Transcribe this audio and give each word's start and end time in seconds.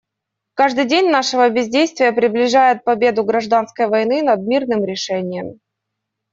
Каждый 0.55 0.85
день 0.85 1.11
нашего 1.11 1.47
бездействия 1.51 2.11
приближает 2.11 2.83
победу 2.83 3.23
гражданской 3.23 3.85
войны 3.85 4.23
над 4.23 4.41
мирным 4.47 4.83
решением. 4.83 5.59